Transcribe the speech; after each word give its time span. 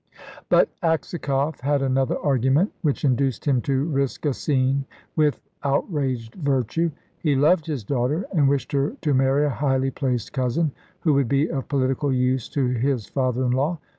But 0.49 0.69
Aksakoff 0.81 1.59
had 1.59 1.83
another 1.83 2.17
argument 2.17 2.71
which 2.81 3.05
induced 3.05 3.45
him 3.45 3.61
to 3.61 3.85
risk 3.85 4.25
a 4.25 4.33
scene 4.33 4.85
with 5.15 5.39
outraged 5.63 6.33
virtue. 6.33 6.89
He 7.19 7.35
loved 7.35 7.67
his 7.67 7.83
daughter, 7.83 8.25
and 8.33 8.49
wished 8.49 8.71
her 8.71 8.95
to 9.01 9.13
marry 9.13 9.45
a 9.45 9.49
highly 9.51 9.91
placed 9.91 10.33
cousin, 10.33 10.71
who 11.01 11.13
would 11.13 11.29
be 11.29 11.51
of 11.51 11.67
political 11.67 12.11
use 12.11 12.49
to 12.49 12.65
his 12.69 13.05
father 13.05 13.45
in 13.45 13.51
law. 13.51 13.77